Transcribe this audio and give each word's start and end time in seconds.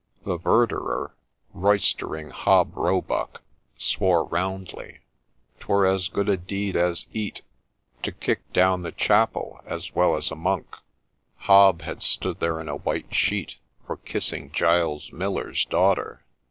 The 0.25 0.39
verderer, 0.39 1.11
roistering 1.53 2.31
Hob 2.31 2.75
Roebuck, 2.75 3.43
swore 3.77 4.23
roundly,' 4.25 5.01
'Twere 5.59 5.85
as 5.85 6.07
good 6.07 6.27
a 6.27 6.37
deed 6.37 6.75
as 6.75 7.05
eat 7.13 7.43
to 8.01 8.11
kick 8.11 8.51
down 8.51 8.81
the 8.81 8.91
chapel 8.91 9.61
as 9.63 9.93
well 9.93 10.15
as 10.17 10.29
the 10.29 10.35
monk.' 10.35 10.75
Hob 11.41 11.83
had 11.83 12.01
stood 12.01 12.39
there 12.39 12.59
in 12.59 12.67
a 12.67 12.77
white 12.77 13.13
sheet 13.13 13.57
for 13.85 13.97
kissing 13.97 14.51
Giles 14.51 15.13
Miller's 15.13 15.65
daughter. 15.65 16.25